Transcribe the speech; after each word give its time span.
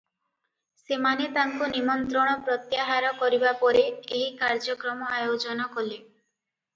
ସେମାନେ 0.83 1.25
ତାଙ୍କୁ 1.33 1.67
ନିମନ୍ତ୍ରଣ 1.73 2.31
ପ୍ରତ୍ୟାହାର 2.47 3.11
କରିବା 3.19 3.51
ପରେ 3.59 3.83
ଏହି 3.89 4.31
କାର୍ଯ୍ୟକ୍ରମ 4.41 5.11
ଆୟୋଜନ 5.19 5.69
କଲେ। 5.77 6.01